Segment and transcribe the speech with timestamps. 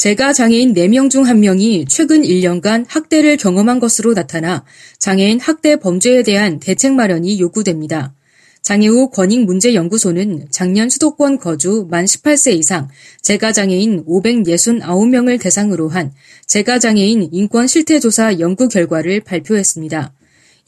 [0.00, 4.64] 제가 장애인 4명 중 1명이 최근 1년간 학대를 경험한 것으로 나타나
[4.98, 8.14] 장애인 학대 범죄에 대한 대책 마련이 요구됩니다.
[8.62, 12.88] 장애우 권익문제연구소는 작년 수도권 거주 만 18세 이상
[13.20, 16.14] 재가장애인 569명을 대상으로 한
[16.46, 20.14] 재가장애인 인권 실태조사 연구 결과를 발표했습니다.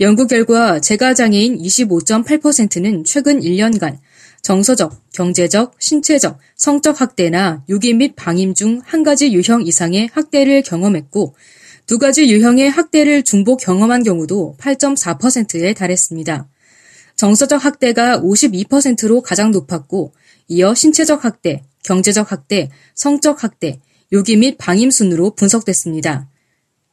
[0.00, 3.96] 연구 결과 재가장애인 25.8%는 최근 1년간
[4.42, 11.34] 정서적, 경제적, 신체적, 성적 학대나 유기 및 방임 중 한 가지 유형 이상의 학대를 경험했고
[11.86, 16.48] 두 가지 유형의 학대를 중복 경험한 경우도 8.4%에 달했습니다.
[17.16, 20.12] 정서적 학대가 52%로 가장 높았고
[20.48, 26.28] 이어 신체적 학대, 경제적 학대, 성적 학대, 유기 및 방임 순으로 분석됐습니다.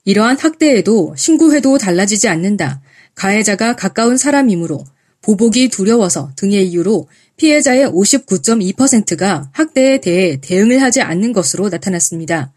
[0.05, 2.81] 이러한 학대에도 신고해도 달라지지 않는다.
[3.15, 4.85] 가해자가 가까운 사람이므로
[5.21, 12.51] 보복이 두려워서 등의 이유로 피해자의 59.2%가 학대에 대해 대응을 하지 않는 것으로 나타났습니다.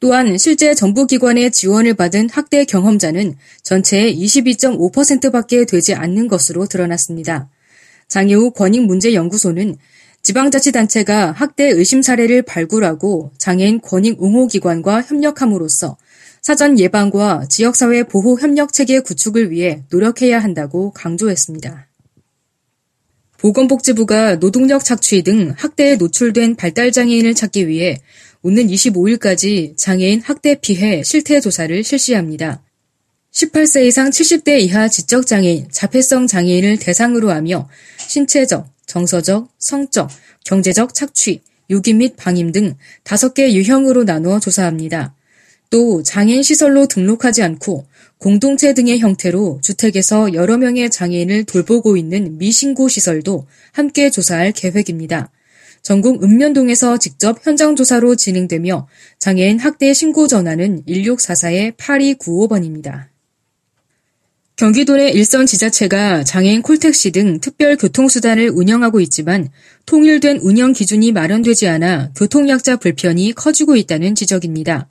[0.00, 7.48] 또한 실제 정부기관의 지원을 받은 학대 경험자는 전체의 22.5%밖에 되지 않는 것으로 드러났습니다.
[8.08, 9.76] 장애우 권익문제연구소는
[10.22, 15.96] 지방자치단체가 학대 의심 사례를 발굴하고 장애인 권익 옹호기관과 협력함으로써
[16.40, 21.91] 사전 예방과 지역사회 보호 협력 체계 구축을 위해 노력해야 한다고 강조했습니다.
[23.42, 28.00] 보건복지부가 노동력 착취 등 학대에 노출된 발달장애인을 찾기 위해
[28.42, 32.62] 오는 25일까지 장애인 학대 피해 실태 조사를 실시합니다.
[33.32, 40.08] 18세 이상 70대 이하 지적장애인, 자폐성 장애인을 대상으로 하며 신체적, 정서적, 성적,
[40.44, 45.16] 경제적 착취, 유기 및 방임 등 5개 유형으로 나누어 조사합니다.
[45.68, 47.86] 또 장애인 시설로 등록하지 않고
[48.22, 55.32] 공동체 등의 형태로 주택에서 여러 명의 장애인을 돌보고 있는 미신고 시설도 함께 조사할 계획입니다.
[55.82, 58.86] 전국 읍면동에서 직접 현장 조사로 진행되며
[59.18, 63.06] 장애인 학대 신고 전화는 1644-8295번입니다.
[64.54, 69.48] 경기도 내 일선 지자체가 장애인 콜택시 등 특별 교통수단을 운영하고 있지만
[69.86, 74.88] 통일된 운영 기준이 마련되지 않아 교통약자 불편이 커지고 있다는 지적입니다.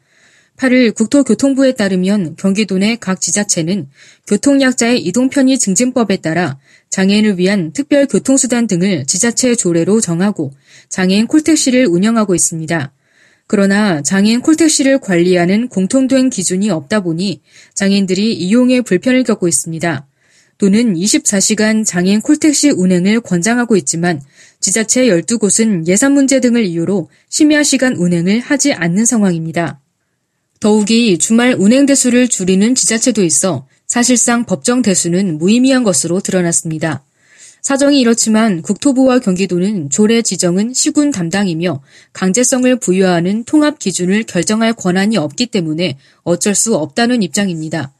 [0.61, 3.87] 8일 국토교통부에 따르면 경기도 내 각 지자체는
[4.27, 6.59] 교통약자의 이동편의 증진법에 따라
[6.91, 10.51] 장애인을 위한 특별 교통수단 등을 지자체 조례로 정하고
[10.87, 12.91] 장애인 콜택시를 운영하고 있습니다.
[13.47, 17.41] 그러나 장애인 콜택시를 관리하는 공통된 기준이 없다 보니
[17.73, 20.05] 장애인들이 이용에 불편을 겪고 있습니다.
[20.59, 24.21] 또는 24시간 장애인 콜택시 운행을 권장하고 있지만
[24.59, 29.80] 지자체 12곳은 예산 문제 등을 이유로 심야 시간 운행을 하지 않는 상황입니다.
[30.61, 37.03] 더욱이 주말 운행 대수를 줄이는 지자체도 있어 사실상 법정 대수는 무의미한 것으로 드러났습니다.
[37.63, 41.81] 사정이 이렇지만 국토부와 경기도는 조례 지정은 시군 담당이며
[42.13, 47.91] 강제성을 부여하는 통합 기준을 결정할 권한이 없기 때문에 어쩔 수 없다는 입장입니다.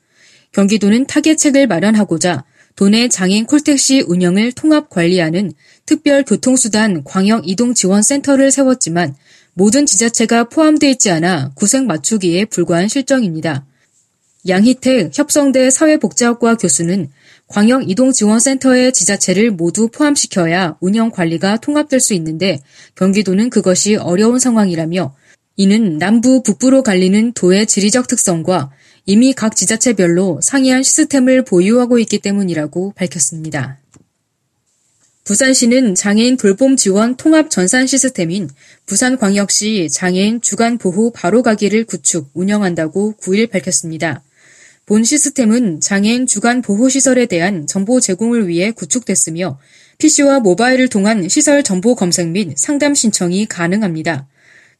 [0.51, 2.43] 경기도는 타겟책을 마련하고자
[2.75, 5.51] 도내 장애인 콜택시 운영을 통합 관리하는
[5.88, 9.16] 특별교통수단 광역이동지원센터를 세웠지만
[9.53, 13.66] 모든 지자체가 포함되어 있지 않아 구색 맞추기에 불과한 실정입니다.
[14.47, 17.09] 양희택 협성대 사회복지학과 교수는
[17.47, 22.61] 광역 이동지원센터의 지자체를 모두 포함시켜야 운영 관리가 통합될 수 있는데
[22.95, 25.13] 경기도는 그것이 어려운 상황이라며
[25.57, 28.72] 이는 남부 북부로 갈리는 도의 지리적 특성과
[29.06, 33.80] 이미 각 지자체별로 상이한 시스템을 보유하고 있기 때문이라고 밝혔습니다.
[35.31, 38.49] 부산시는 장애인 돌봄 지원 통합 전산 시스템인
[38.85, 44.23] 부산광역시 장애인 주간 보호 바로가기를 구축, 운영한다고 9일 밝혔습니다.
[44.85, 49.57] 본 시스템은 장애인 주간 보호 시설에 대한 정보 제공을 위해 구축됐으며
[49.99, 54.27] PC와 모바일을 통한 시설 정보 검색 및 상담 신청이 가능합니다.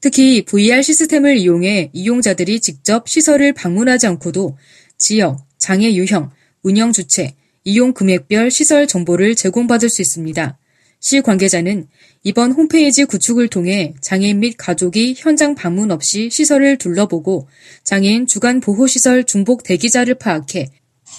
[0.02, 4.58] 특히 VR 시스템을 이용해 이용자들이 직접 시설을 방문하지 않고도
[4.98, 6.30] 지역, 장애 유형,
[6.62, 10.58] 운영 주체, 이용 금액별 시설 정보를 제공받을 수 있습니다.
[11.00, 11.88] 시 관계자는
[12.24, 17.48] 이번 홈페이지 구축을 통해 장애인 및 가족이 현장 방문 없이 시설을 둘러보고
[17.84, 20.70] 장애인 주간 보호시설 중복 대기자를 파악해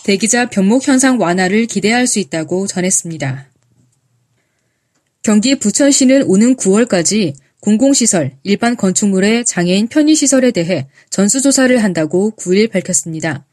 [0.04, 3.48] 대기자 변목 현상 완화를 기대할 수 있다고 전했습니다.
[5.22, 13.46] 경기 부천시는 오는 9월까지 공공시설, 일반 건축물의 장애인 편의시설에 대해 전수조사를 한다고 9일 밝혔습니다.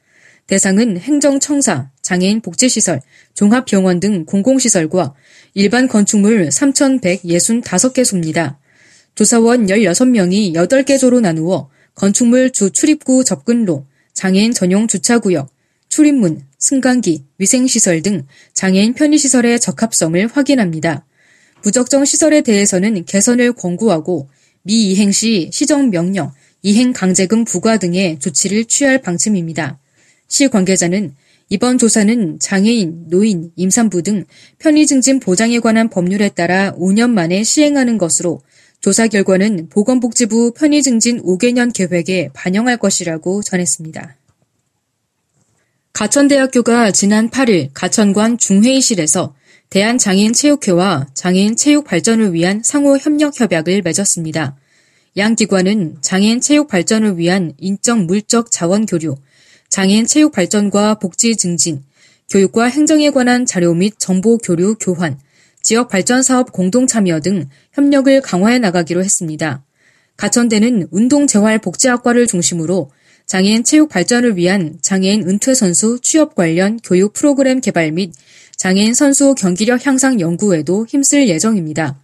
[0.48, 3.02] 대상은 행정청사, 장애인 복지시설,
[3.36, 5.14] 종합병원 등 공공시설과
[5.54, 8.56] 일반 건축물 3,165개소입니다.
[9.14, 15.52] 조사원 16명이 8개 조로 나누어 건축물 주 출입구 접근로, 장애인 전용 주차구역,
[15.90, 21.06] 출입문, 승강기, 위생시설 등 장애인 편의시설의 적합성을 확인합니다.
[21.62, 24.30] 부적정 시설에 대해서는 개선을 권고하고
[24.64, 26.32] 미이행 시 시정명령,
[26.64, 29.78] 이행 강제금 부과 등의 조치를 취할 방침입니다.
[30.28, 31.14] 시 관계자는
[31.50, 34.26] 이번 조사는 장애인, 노인, 임산부 등
[34.60, 38.42] 편의 증진 보장에 관한 법률에 따라 5년 만에 시행하는 것으로
[38.82, 44.16] 조사 결과는 보건복지부 편의 증진 5개년 계획에 반영할 것이라고 전했습니다.
[45.94, 49.36] 가천대학교가 지난 8일 가천관 중회의실에서
[49.72, 54.56] 대한장애인체육회와 장애인 체육 발전을 위한 상호 협력 협약을 맺었습니다.
[55.18, 59.16] 양 기관은 장애인 체육 발전을 위한 인적 물적 자원 교류,
[59.70, 61.84] 장애인 체육 발전과 복지 증진,
[62.30, 65.20] 교육과 행정에 관한 자료 및 정보 교류 교환,
[65.62, 69.64] 지역 발전 사업 공동 참여 등 협력을 강화해 나가기로 했습니다.
[70.18, 72.92] 가천대는 운동 재활 복지학과를 중심으로
[73.26, 78.12] 장애인 체육 발전을 위한 장애인 은퇴 선수 취업 관련 교육 프로그램 개발 및
[78.58, 82.02] 장애인 선수 경기력 향상 연구에도 힘쓸 예정입니다.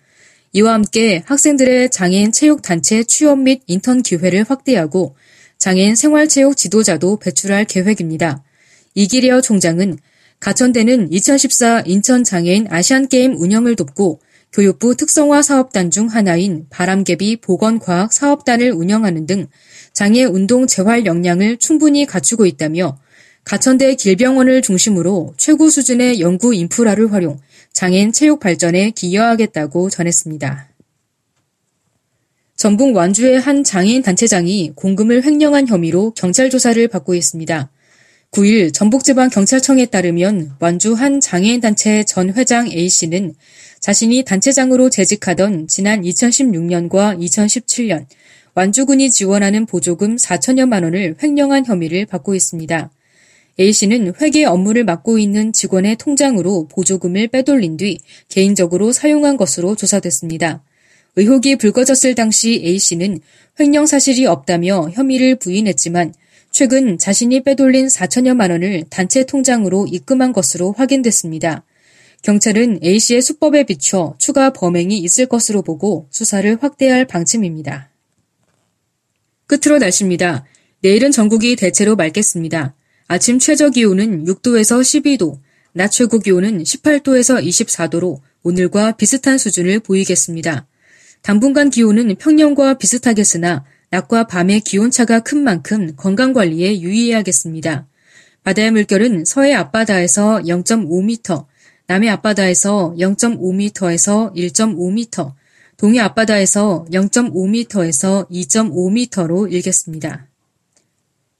[0.53, 5.15] 이와 함께 학생들의 장애인 체육 단체 취업 및 인턴 기회를 확대하고
[5.57, 8.43] 장애인 생활체육 지도자도 배출할 계획입니다.
[8.93, 9.97] 이기리어 총장은
[10.39, 14.19] 가천대는 2014 인천 장애인 아시안게임 운영을 돕고
[14.53, 19.47] 교육부 특성화 사업단 중 하나인 바람개비 보건과학 사업단을 운영하는 등
[19.91, 22.97] 장애 운동 재활 역량을 충분히 갖추고 있다며
[23.43, 27.37] 가천대 길병원을 중심으로 최고 수준의 연구 인프라를 활용
[27.73, 30.74] 장애인 체육 발전에 기여하겠다고 전했습니다.
[32.55, 37.69] 전북 완주의 한 장애인 단체장이 공금을 횡령한 혐의로 경찰 조사를 받고 있습니다.
[38.31, 43.33] 9일 전북지방경찰청에 따르면 완주 한 장애인 단체 전 회장 A씨는
[43.81, 48.05] 자신이 단체장으로 재직하던 지난 2016년과 2017년
[48.53, 52.89] 완주군이 지원하는 보조금 4천여만 원을 횡령한 혐의를 받고 있습니다.
[53.59, 57.99] A씨는 회계 업무를 맡고 있는 직원의 통장으로 보조금을 빼돌린 뒤
[58.29, 60.63] 개인적으로 사용한 것으로 조사됐습니다.
[61.15, 63.19] 의혹이 불거졌을 당시 A씨는
[63.59, 66.13] 횡령 사실이 없다며 혐의를 부인했지만
[66.51, 71.63] 최근 자신이 빼돌린 4천여만 원을 단체 통장으로 입금한 것으로 확인됐습니다.
[72.21, 77.89] 경찰은 A씨의 수법에 비춰 추가 범행이 있을 것으로 보고 수사를 확대할 방침입니다.
[79.47, 80.45] 끝으로 날씨입니다.
[80.81, 82.73] 내일은 전국이 대체로 맑겠습니다.
[83.07, 85.39] 아침 최저 기온은 6도에서 12도,
[85.73, 90.67] 낮 최고 기온은 18도에서 24도로 오늘과 비슷한 수준을 보이겠습니다.
[91.25, 97.87] 당분간 기온은 평년과 비슷하겠으나 낮과 밤의 기온차가 큰 만큼 건강관리에 유의해야겠습니다.
[98.43, 101.47] 바다의 물결은 서해 앞바다에서 0.5m,
[101.87, 105.33] 남해 앞바다에서 0.5m에서 1.5m,
[105.77, 110.27] 동해 앞바다에서 0.5m에서 2.5m로 일겠습니다.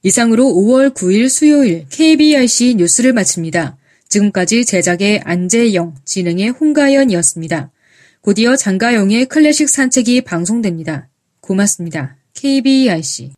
[0.02, 3.76] 이상으로 5월 9일 수요일 KBRC 뉴스를 마칩니다.
[4.08, 7.70] 지금까지 제작의 안재영, 진행의 홍가연이었습니다.
[8.26, 11.06] 곧이어 장가영의 클래식 산책이 방송됩니다.
[11.40, 12.16] 고맙습니다.
[12.34, 13.34] KBIC